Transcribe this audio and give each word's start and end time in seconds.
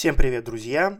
Всем 0.00 0.16
привет, 0.16 0.44
друзья! 0.44 0.98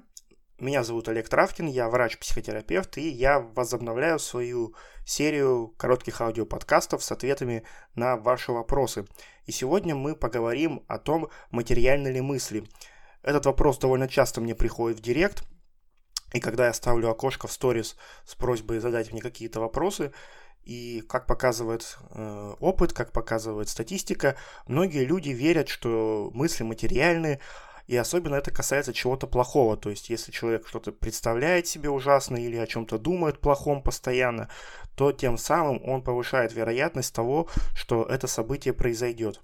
Меня 0.58 0.84
зовут 0.84 1.08
Олег 1.08 1.26
Травкин, 1.26 1.68
я 1.68 1.88
врач-психотерапевт, 1.88 2.98
и 2.98 3.08
я 3.08 3.40
возобновляю 3.40 4.18
свою 4.18 4.74
серию 5.06 5.68
коротких 5.78 6.20
аудиоподкастов 6.20 7.02
с 7.02 7.10
ответами 7.10 7.62
на 7.94 8.18
ваши 8.18 8.52
вопросы. 8.52 9.06
И 9.46 9.52
сегодня 9.52 9.94
мы 9.94 10.14
поговорим 10.14 10.84
о 10.86 10.98
том, 10.98 11.30
материальны 11.50 12.08
ли 12.08 12.20
мысли. 12.20 12.64
Этот 13.22 13.46
вопрос 13.46 13.78
довольно 13.78 14.06
часто 14.06 14.42
мне 14.42 14.54
приходит 14.54 14.98
в 14.98 15.02
директ, 15.02 15.44
и 16.34 16.38
когда 16.40 16.66
я 16.66 16.74
ставлю 16.74 17.08
окошко 17.08 17.48
в 17.48 17.52
сторис 17.52 17.96
с 18.26 18.34
просьбой 18.34 18.80
задать 18.80 19.12
мне 19.12 19.22
какие-то 19.22 19.60
вопросы, 19.60 20.12
и 20.64 21.00
как 21.08 21.26
показывает 21.26 21.96
э, 22.10 22.54
опыт, 22.60 22.92
как 22.92 23.12
показывает 23.12 23.70
статистика, 23.70 24.36
многие 24.66 25.06
люди 25.06 25.30
верят, 25.30 25.70
что 25.70 26.30
мысли 26.34 26.64
материальны, 26.64 27.40
и 27.90 27.96
особенно 27.96 28.36
это 28.36 28.52
касается 28.52 28.94
чего-то 28.94 29.26
плохого. 29.26 29.76
То 29.76 29.90
есть, 29.90 30.10
если 30.10 30.30
человек 30.30 30.68
что-то 30.68 30.92
представляет 30.92 31.66
себе 31.66 31.90
ужасно 31.90 32.36
или 32.36 32.54
о 32.54 32.68
чем-то 32.68 32.98
думает 32.98 33.40
плохом 33.40 33.82
постоянно, 33.82 34.48
то 34.94 35.10
тем 35.10 35.36
самым 35.36 35.82
он 35.84 36.00
повышает 36.04 36.52
вероятность 36.52 37.12
того, 37.12 37.48
что 37.74 38.04
это 38.04 38.28
событие 38.28 38.74
произойдет. 38.74 39.42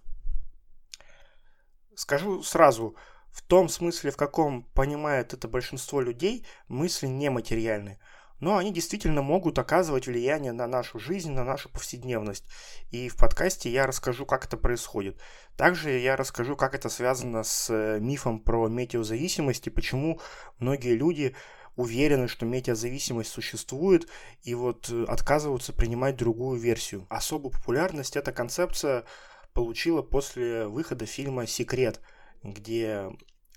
Скажу 1.97 2.45
сразу, 2.45 2.95
в 3.33 3.43
том 3.43 3.69
смысле, 3.69 4.13
в 4.13 4.17
каком 4.17 4.63
понимает 4.63 5.35
это 5.35 5.49
большинство 5.49 6.01
людей, 6.01 6.47
мысли 6.69 7.09
нематериальны 7.09 7.99
но 8.41 8.57
они 8.57 8.73
действительно 8.73 9.23
могут 9.23 9.59
оказывать 9.59 10.07
влияние 10.07 10.53
на 10.53 10.67
нашу 10.67 10.99
жизнь, 10.99 11.33
на 11.33 11.45
нашу 11.45 11.69
повседневность. 11.69 12.45
И 12.91 13.09
в 13.09 13.17
подкасте 13.17 13.71
я 13.71 13.87
расскажу, 13.87 14.27
как 14.27 14.45
это 14.45 14.57
происходит. 14.57 15.21
Также 15.57 15.99
я 15.99 16.17
расскажу, 16.17 16.57
как 16.57 16.75
это 16.75 16.89
связано 16.89 17.43
с 17.45 17.71
э, 17.71 17.99
мифом 18.01 18.41
про 18.41 18.69
метеозависимость 18.69 19.67
и 19.67 19.71
почему 19.71 20.21
многие 20.59 20.95
люди 20.95 21.35
уверены, 21.77 22.27
что 22.27 22.47
метеозависимость 22.47 23.31
существует 23.31 24.09
и 24.43 24.55
вот 24.55 24.91
э, 24.91 25.05
отказываются 25.09 25.73
принимать 25.73 26.17
другую 26.17 26.59
версию. 26.59 27.07
Особую 27.09 27.53
популярность 27.53 28.17
эта 28.17 28.33
концепция 28.33 29.05
получила 29.53 30.03
после 30.03 30.67
выхода 30.67 31.07
фильма 31.07 31.47
«Секрет», 31.47 32.01
где 32.43 33.11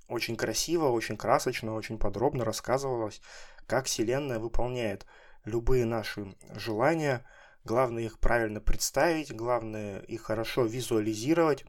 очень 0.10 0.36
красиво, 0.36 0.88
очень 0.88 1.18
красочно, 1.18 1.76
очень 1.76 1.98
подробно 1.98 2.44
рассказывалось 2.44 3.22
как 3.70 3.86
Вселенная 3.86 4.40
выполняет 4.40 5.06
любые 5.46 5.86
наши 5.86 6.36
желания. 6.56 7.24
Главное 7.64 8.04
их 8.04 8.20
правильно 8.20 8.60
представить, 8.60 9.34
главное 9.34 10.00
их 10.02 10.24
хорошо 10.24 10.66
визуализировать. 10.66 11.66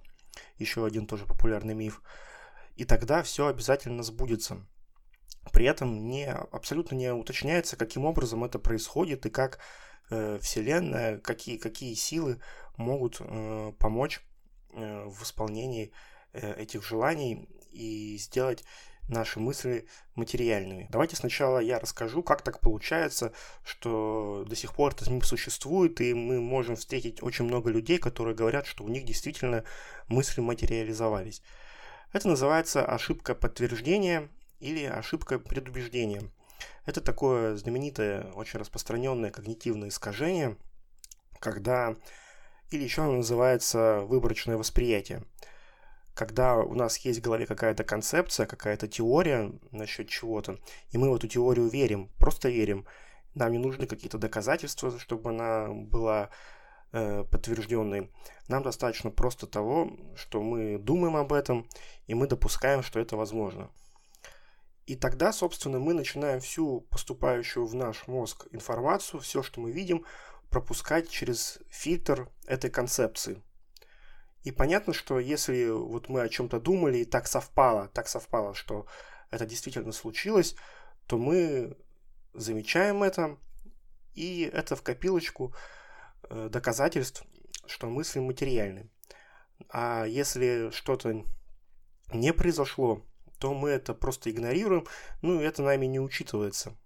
Еще 0.56 0.84
один 0.84 1.06
тоже 1.06 1.26
популярный 1.26 1.74
миф. 1.74 2.00
И 2.76 2.84
тогда 2.84 3.22
все 3.22 3.48
обязательно 3.48 4.02
сбудется. 4.02 4.66
При 5.52 5.66
этом 5.66 6.08
не, 6.08 6.26
абсолютно 6.30 6.94
не 6.94 7.12
уточняется, 7.12 7.76
каким 7.76 8.06
образом 8.06 8.44
это 8.44 8.58
происходит 8.58 9.26
и 9.26 9.30
как 9.30 9.58
э, 10.08 10.38
Вселенная, 10.40 11.18
какие, 11.18 11.58
какие 11.58 11.92
силы 11.94 12.40
могут 12.78 13.20
э, 13.20 13.72
помочь 13.78 14.22
э, 14.72 15.04
в 15.04 15.22
исполнении 15.22 15.92
э, 16.32 16.54
этих 16.54 16.82
желаний 16.82 17.46
и 17.72 18.16
сделать 18.18 18.64
наши 19.10 19.40
мысли 19.40 19.86
материальными. 20.14 20.86
Давайте 20.90 21.16
сначала 21.16 21.58
я 21.58 21.78
расскажу, 21.78 22.22
как 22.22 22.42
так 22.42 22.60
получается, 22.60 23.32
что 23.64 24.44
до 24.48 24.54
сих 24.54 24.74
пор 24.74 24.92
этот 24.92 25.08
миф 25.08 25.26
существует, 25.26 26.00
и 26.00 26.14
мы 26.14 26.40
можем 26.40 26.76
встретить 26.76 27.22
очень 27.22 27.44
много 27.44 27.70
людей, 27.70 27.98
которые 27.98 28.36
говорят, 28.36 28.66
что 28.66 28.84
у 28.84 28.88
них 28.88 29.04
действительно 29.04 29.64
мысли 30.08 30.40
материализовались. 30.40 31.42
Это 32.12 32.28
называется 32.28 32.84
ошибка 32.84 33.34
подтверждения 33.34 34.28
или 34.60 34.84
ошибка 34.84 35.38
предубеждения. 35.38 36.22
Это 36.86 37.00
такое 37.00 37.56
знаменитое, 37.56 38.32
очень 38.32 38.58
распространенное 38.60 39.30
когнитивное 39.30 39.88
искажение, 39.88 40.56
когда 41.38 41.96
или 42.70 42.84
еще 42.84 43.02
оно 43.02 43.16
называется 43.16 44.00
выборочное 44.02 44.56
восприятие 44.56 45.24
когда 46.20 46.58
у 46.58 46.74
нас 46.74 46.98
есть 46.98 47.20
в 47.20 47.22
голове 47.22 47.46
какая-то 47.46 47.82
концепция, 47.82 48.44
какая-то 48.44 48.86
теория 48.86 49.50
насчет 49.70 50.06
чего-то, 50.10 50.58
и 50.90 50.98
мы 50.98 51.10
в 51.10 51.14
эту 51.14 51.28
теорию 51.28 51.68
верим, 51.68 52.10
просто 52.18 52.50
верим, 52.50 52.86
нам 53.34 53.52
не 53.52 53.56
нужны 53.56 53.86
какие-то 53.86 54.18
доказательства, 54.18 54.98
чтобы 54.98 55.30
она 55.30 55.68
была 55.70 56.28
э, 56.92 57.24
подтвержденной. 57.24 58.10
Нам 58.48 58.62
достаточно 58.62 59.10
просто 59.10 59.46
того, 59.46 59.96
что 60.14 60.42
мы 60.42 60.76
думаем 60.76 61.16
об 61.16 61.32
этом, 61.32 61.66
и 62.06 62.12
мы 62.12 62.26
допускаем, 62.26 62.82
что 62.82 63.00
это 63.00 63.16
возможно. 63.16 63.70
И 64.84 64.96
тогда, 64.96 65.32
собственно, 65.32 65.78
мы 65.78 65.94
начинаем 65.94 66.40
всю 66.40 66.82
поступающую 66.90 67.64
в 67.64 67.74
наш 67.74 68.06
мозг 68.08 68.46
информацию, 68.50 69.20
все, 69.20 69.42
что 69.42 69.62
мы 69.62 69.70
видим, 69.70 70.04
пропускать 70.50 71.08
через 71.08 71.60
фильтр 71.70 72.28
этой 72.46 72.68
концепции– 72.68 73.42
и 74.42 74.52
понятно, 74.52 74.92
что 74.92 75.18
если 75.18 75.68
вот 75.68 76.08
мы 76.08 76.22
о 76.22 76.28
чем-то 76.28 76.60
думали 76.60 76.98
и 76.98 77.04
так 77.04 77.26
совпало, 77.26 77.88
так 77.88 78.08
совпало, 78.08 78.54
что 78.54 78.86
это 79.30 79.46
действительно 79.46 79.92
случилось, 79.92 80.56
то 81.06 81.18
мы 81.18 81.76
замечаем 82.32 83.02
это, 83.02 83.36
и 84.14 84.50
это 84.52 84.76
в 84.76 84.82
копилочку 84.82 85.54
э, 86.28 86.48
доказательств, 86.50 87.24
что 87.66 87.88
мысли 87.88 88.20
материальны. 88.20 88.90
А 89.68 90.04
если 90.04 90.70
что-то 90.70 91.24
не 92.12 92.32
произошло, 92.32 93.04
то 93.38 93.54
мы 93.54 93.70
это 93.70 93.94
просто 93.94 94.30
игнорируем, 94.30 94.86
ну 95.22 95.40
и 95.40 95.44
это 95.44 95.62
нами 95.62 95.86
не 95.86 96.00
учитывается. 96.00 96.76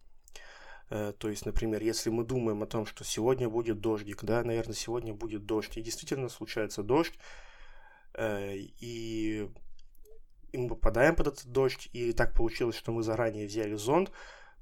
Э, 0.94 1.12
то 1.18 1.28
есть, 1.28 1.44
например, 1.44 1.82
если 1.82 2.08
мы 2.08 2.22
думаем 2.22 2.62
о 2.62 2.66
том, 2.66 2.86
что 2.86 3.02
сегодня 3.02 3.48
будет 3.48 3.80
дождик, 3.80 4.22
да, 4.22 4.44
наверное, 4.44 4.76
сегодня 4.76 5.12
будет 5.12 5.44
дождь, 5.44 5.76
и 5.76 5.82
действительно 5.82 6.28
случается 6.28 6.84
дождь, 6.84 7.14
э, 8.14 8.54
и, 8.78 9.50
и 10.52 10.56
мы 10.56 10.68
попадаем 10.68 11.16
под 11.16 11.26
этот 11.26 11.46
дождь, 11.46 11.88
и 11.92 12.12
так 12.12 12.32
получилось, 12.32 12.76
что 12.76 12.92
мы 12.92 13.02
заранее 13.02 13.48
взяли 13.48 13.74
зонт, 13.74 14.12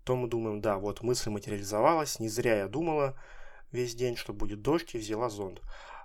то 0.05 0.17
мы 0.17 0.27
думаем, 0.27 0.63
да, 0.63 0.79
вот 0.79 1.03
мысль 1.03 1.29
материализовалась, 1.29 2.19
не 2.19 2.31
зря 2.31 2.61
я 2.61 2.69
думала 2.69 3.15
весь 3.71 3.95
день, 3.95 4.17
что 4.17 4.33
будет 4.33 4.63
дождь, 4.63 4.95
и 4.95 4.99
взяла 4.99 5.29
зонт. 5.29 5.61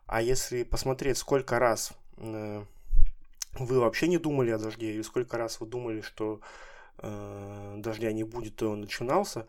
А 0.08 0.22
если 0.22 0.64
посмотреть, 0.64 1.18
сколько 1.18 1.58
раз 1.58 1.94
э, 2.18 2.66
вы 3.54 3.80
вообще 3.80 4.10
не 4.10 4.18
думали 4.18 4.52
о 4.52 4.58
дожде, 4.58 4.92
или 4.92 5.04
сколько 5.04 5.38
раз 5.38 5.62
вы 5.62 5.68
думали, 5.68 6.02
что 6.02 6.42
э, 6.98 7.76
дождя 7.78 8.12
не 8.12 8.26
будет, 8.26 8.62
и 8.62 8.66
он 8.66 8.82
начинался, 8.82 9.48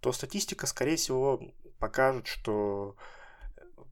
то 0.00 0.12
статистика, 0.12 0.66
скорее 0.66 0.96
всего, 0.96 1.40
покажет, 1.78 2.26
что 2.26 2.96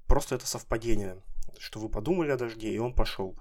просто 0.07 0.37
это 0.37 0.47
совпадение, 0.47 1.21
что 1.59 1.81
вы 1.81 1.89
подумали 1.89 2.31
о 2.31 2.37
дожде, 2.37 2.71
и 2.71 2.79
он 2.79 2.95
пошел. 2.95 3.37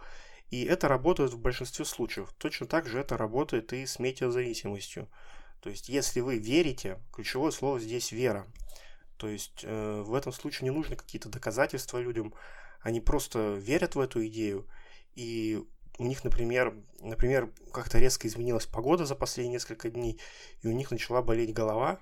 И 0.52 0.64
это 0.64 0.88
работает 0.88 1.34
в 1.34 1.40
большинстве 1.40 1.86
случаев. 1.86 2.34
Точно 2.38 2.68
так 2.68 2.88
же 2.88 3.00
это 3.00 3.18
работает 3.18 3.74
и 3.74 3.86
с 3.86 4.00
метеозависимостью. 4.00 5.08
То 5.62 5.70
есть, 5.70 5.90
если 5.90 6.20
вы 6.20 6.38
верите, 6.38 7.00
ключевое 7.12 7.52
слово 7.52 7.80
здесь 7.80 8.12
вера. 8.12 8.46
То 9.18 9.28
есть, 9.28 9.62
э, 9.64 10.04
в 10.06 10.14
этом 10.14 10.32
случае 10.32 10.70
не 10.70 10.76
нужны 10.76 10.96
какие-то 10.96 11.30
доказательства 11.30 11.98
людям. 11.98 12.34
Они 12.82 13.02
просто 13.02 13.56
верят 13.56 13.96
в 13.96 14.00
эту 14.00 14.26
идею. 14.28 14.68
И 15.16 15.64
у 15.98 16.06
них, 16.06 16.24
например, 16.24 16.76
например, 17.00 17.52
как-то 17.72 18.00
резко 18.00 18.28
изменилась 18.28 18.66
погода 18.66 19.06
за 19.06 19.16
последние 19.16 19.54
несколько 19.54 19.90
дней, 19.90 20.20
и 20.62 20.68
у 20.68 20.72
них 20.72 20.92
начала 20.92 21.22
болеть 21.22 21.54
голова, 21.54 22.00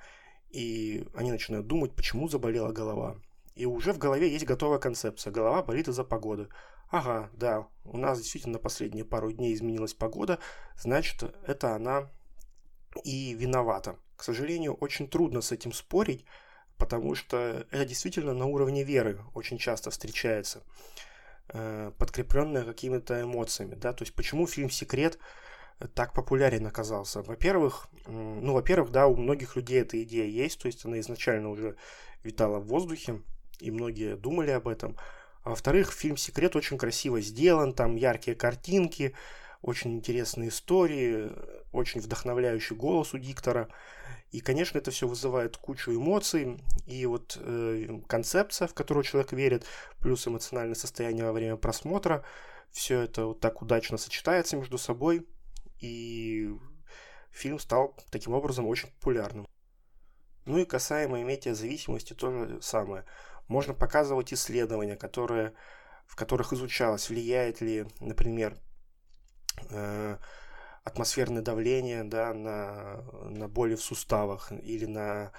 и 0.53 1.05
они 1.15 1.31
начинают 1.31 1.67
думать, 1.67 1.95
почему 1.95 2.29
заболела 2.29 2.71
голова. 2.71 3.17
И 3.55 3.65
уже 3.65 3.91
в 3.91 3.97
голове 3.97 4.31
есть 4.31 4.45
готовая 4.45 4.79
концепция. 4.79 5.31
Голова 5.31 5.63
болит 5.63 5.87
из-за 5.87 6.03
погоды. 6.03 6.47
Ага, 6.89 7.31
да, 7.33 7.67
у 7.85 7.97
нас 7.97 8.19
действительно 8.19 8.59
последние 8.59 9.03
пару 9.03 9.31
дней 9.31 9.55
изменилась 9.55 9.95
погода, 9.95 10.37
значит, 10.77 11.23
это 11.47 11.75
она 11.75 12.11
и 13.03 13.33
виновата. 13.33 13.97
К 14.15 14.23
сожалению, 14.23 14.75
очень 14.75 15.07
трудно 15.07 15.41
с 15.41 15.51
этим 15.51 15.73
спорить, 15.73 16.23
потому 16.77 17.15
что 17.15 17.65
это 17.71 17.85
действительно 17.85 18.33
на 18.33 18.45
уровне 18.45 18.83
веры 18.83 19.21
очень 19.33 19.57
часто 19.57 19.89
встречается, 19.89 20.61
э, 21.49 21.91
подкрепленное 21.97 22.63
какими-то 22.63 23.23
эмоциями. 23.23 23.73
Да? 23.73 23.91
То 23.93 24.03
есть 24.03 24.13
почему 24.13 24.45
фильм 24.45 24.69
«Секрет» 24.69 25.17
так 25.93 26.13
популярен 26.13 26.65
оказался. 26.65 27.21
Во-первых, 27.21 27.87
ну, 28.07 28.53
во-первых, 28.53 28.91
да, 28.91 29.07
у 29.07 29.15
многих 29.15 29.55
людей 29.55 29.81
эта 29.81 30.01
идея 30.03 30.27
есть, 30.27 30.59
то 30.59 30.67
есть 30.67 30.85
она 30.85 30.99
изначально 30.99 31.49
уже 31.49 31.75
витала 32.23 32.59
в 32.59 32.67
воздухе, 32.67 33.21
и 33.59 33.71
многие 33.71 34.15
думали 34.15 34.51
об 34.51 34.67
этом. 34.67 34.97
А 35.43 35.49
во-вторых, 35.49 35.91
фильм 35.91 36.17
«Секрет» 36.17 36.55
очень 36.55 36.77
красиво 36.77 37.19
сделан, 37.21 37.73
там 37.73 37.95
яркие 37.95 38.35
картинки, 38.35 39.13
очень 39.61 39.93
интересные 39.93 40.49
истории, 40.49 41.31
очень 41.71 42.01
вдохновляющий 42.01 42.75
голос 42.75 43.13
у 43.13 43.17
диктора. 43.17 43.69
И, 44.31 44.39
конечно, 44.39 44.77
это 44.77 44.91
все 44.91 45.07
вызывает 45.07 45.57
кучу 45.57 45.91
эмоций. 45.91 46.57
И 46.87 47.05
вот 47.05 47.37
э, 47.39 47.99
концепция, 48.07 48.67
в 48.67 48.73
которую 48.73 49.03
человек 49.03 49.31
верит, 49.31 49.65
плюс 49.99 50.27
эмоциональное 50.27 50.75
состояние 50.75 51.25
во 51.25 51.33
время 51.33 51.55
просмотра, 51.55 52.23
все 52.71 53.01
это 53.01 53.27
вот 53.27 53.39
так 53.39 53.61
удачно 53.61 53.97
сочетается 53.97 54.57
между 54.57 54.77
собой 54.77 55.27
и 55.83 56.49
фильм 57.29 57.59
стал 57.59 57.95
таким 58.09 58.33
образом 58.33 58.65
очень 58.67 58.89
популярным. 58.89 59.47
Ну 60.45 60.57
и 60.57 60.65
касаемо 60.65 61.21
метеозависимости 61.23 62.13
то 62.13 62.31
же 62.31 62.61
самое. 62.61 63.05
Можно 63.47 63.73
показывать 63.73 64.33
исследования, 64.33 64.95
которые, 64.95 65.53
в 66.05 66.15
которых 66.15 66.53
изучалось, 66.53 67.09
влияет 67.09 67.59
ли, 67.59 67.85
например, 67.99 68.57
э, 69.69 70.17
атмосферное 70.85 71.41
давление 71.41 72.05
да, 72.05 72.33
на, 72.33 73.01
на 73.29 73.49
боли 73.49 73.75
в 73.75 73.83
суставах 73.83 74.51
или 74.51 74.85
на 74.85 75.33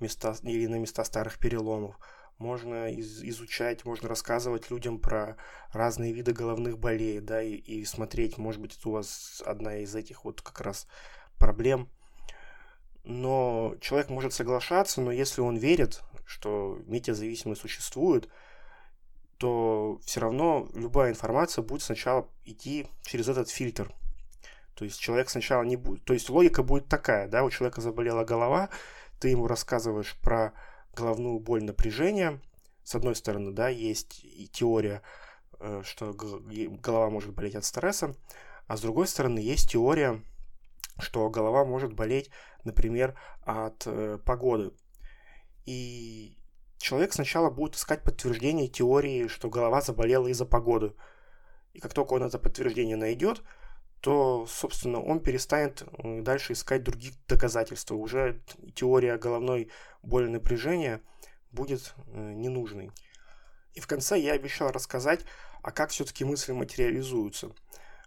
места, 0.00 0.34
или 0.42 0.66
на 0.66 0.78
места 0.80 1.04
старых 1.04 1.38
переломов. 1.38 1.96
Можно 2.38 2.90
из, 2.90 3.22
изучать, 3.22 3.84
можно 3.84 4.08
рассказывать 4.08 4.70
людям 4.70 4.98
про 4.98 5.36
разные 5.72 6.12
виды 6.12 6.32
головных 6.32 6.78
болей, 6.78 7.20
да, 7.20 7.42
и, 7.42 7.54
и 7.54 7.84
смотреть, 7.84 8.38
может 8.38 8.60
быть, 8.60 8.76
это 8.76 8.88
у 8.88 8.92
вас 8.92 9.42
одна 9.46 9.76
из 9.76 9.94
этих 9.94 10.24
вот 10.24 10.42
как 10.42 10.60
раз 10.60 10.86
проблем. 11.38 11.88
Но 13.04 13.76
человек 13.80 14.10
может 14.10 14.32
соглашаться, 14.32 15.00
но 15.00 15.12
если 15.12 15.40
он 15.40 15.56
верит, 15.56 16.02
что 16.26 16.80
метеозависимость 16.86 17.60
существует, 17.60 18.28
то 19.38 20.00
все 20.04 20.20
равно 20.20 20.68
любая 20.74 21.10
информация 21.10 21.62
будет 21.62 21.82
сначала 21.82 22.28
идти 22.44 22.88
через 23.02 23.28
этот 23.28 23.48
фильтр– 23.48 23.92
то 24.74 24.84
есть 24.84 24.98
человек 24.98 25.30
сначала 25.30 25.62
не 25.62 25.76
будет... 25.76 26.04
То 26.04 26.14
есть 26.14 26.28
логика 26.28 26.62
будет 26.62 26.88
такая, 26.88 27.28
да, 27.28 27.44
у 27.44 27.50
человека 27.50 27.80
заболела 27.80 28.24
голова, 28.24 28.70
ты 29.20 29.28
ему 29.28 29.46
рассказываешь 29.46 30.16
про 30.20 30.52
головную 30.94 31.38
боль 31.38 31.64
напряжения. 31.64 32.40
С 32.82 32.94
одной 32.94 33.14
стороны, 33.16 33.52
да, 33.52 33.68
есть 33.68 34.24
и 34.24 34.48
теория, 34.52 35.02
э, 35.60 35.82
что 35.84 36.12
голова 36.12 37.10
может 37.10 37.34
болеть 37.34 37.54
от 37.54 37.64
стресса, 37.64 38.14
а 38.66 38.76
с 38.76 38.80
другой 38.80 39.06
стороны 39.06 39.38
есть 39.38 39.70
теория, 39.70 40.22
что 40.98 41.28
голова 41.30 41.64
может 41.64 41.92
болеть, 41.92 42.30
например, 42.64 43.18
от 43.42 43.82
э, 43.86 44.18
погоды. 44.24 44.72
И 45.66 46.36
человек 46.78 47.12
сначала 47.12 47.50
будет 47.50 47.76
искать 47.76 48.04
подтверждение 48.04 48.68
теории, 48.68 49.28
что 49.28 49.48
голова 49.48 49.80
заболела 49.80 50.28
из-за 50.28 50.44
погоды. 50.44 50.94
И 51.72 51.80
как 51.80 51.94
только 51.94 52.12
он 52.12 52.22
это 52.22 52.38
подтверждение 52.38 52.96
найдет, 52.96 53.42
то, 54.04 54.44
собственно, 54.46 55.02
он 55.02 55.18
перестанет 55.18 55.82
э, 55.82 56.20
дальше 56.20 56.52
искать 56.52 56.82
других 56.82 57.14
доказательств. 57.26 57.90
Уже 57.90 58.38
теория 58.74 59.16
головной 59.16 59.70
боли 60.02 60.28
напряжения 60.28 61.00
будет 61.52 61.94
э, 62.08 62.32
ненужной. 62.34 62.90
И 63.72 63.80
в 63.80 63.86
конце 63.86 64.18
я 64.20 64.34
обещал 64.34 64.70
рассказать, 64.72 65.24
а 65.62 65.70
как 65.70 65.88
все-таки 65.88 66.22
мысли 66.22 66.52
материализуются. 66.52 67.52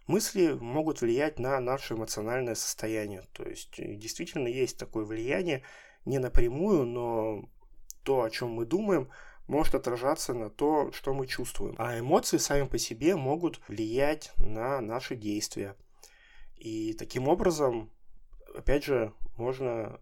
Мысли 0.06 0.52
могут 0.52 1.00
влиять 1.00 1.40
на 1.40 1.58
наше 1.58 1.94
эмоциональное 1.94 2.54
состояние. 2.54 3.24
То 3.32 3.42
есть 3.42 3.80
э, 3.80 3.96
действительно 3.96 4.46
есть 4.46 4.78
такое 4.78 5.04
влияние, 5.04 5.64
не 6.04 6.20
напрямую, 6.20 6.86
но 6.86 7.48
то, 8.04 8.22
о 8.22 8.30
чем 8.30 8.50
мы 8.50 8.66
думаем, 8.66 9.10
может 9.48 9.74
отражаться 9.74 10.32
на 10.32 10.48
то, 10.48 10.92
что 10.92 11.12
мы 11.12 11.26
чувствуем. 11.26 11.74
А 11.76 11.98
эмоции 11.98 12.36
сами 12.36 12.68
по 12.68 12.78
себе 12.78 13.16
могут 13.16 13.60
влиять 13.66 14.30
на 14.36 14.80
наши 14.80 15.16
действия. 15.16 15.74
И 16.58 16.92
таким 16.94 17.28
образом, 17.28 17.90
опять 18.54 18.84
же, 18.84 19.12
можно 19.36 20.00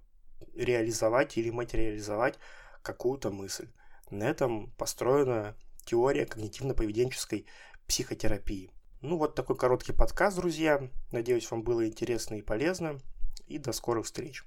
реализовать 0.54 1.36
или 1.36 1.50
материализовать 1.50 2.38
какую-то 2.82 3.30
мысль. 3.30 3.68
На 4.10 4.24
этом 4.24 4.70
построена 4.78 5.56
теория 5.84 6.24
когнитивно-поведенческой 6.24 7.46
психотерапии. 7.86 8.70
Ну 9.02 9.18
вот 9.18 9.34
такой 9.34 9.56
короткий 9.56 9.92
подкаст, 9.92 10.38
друзья. 10.38 10.90
Надеюсь, 11.12 11.50
вам 11.50 11.62
было 11.62 11.86
интересно 11.86 12.36
и 12.36 12.42
полезно. 12.42 12.98
И 13.46 13.58
до 13.58 13.72
скорых 13.72 14.06
встреч. 14.06 14.42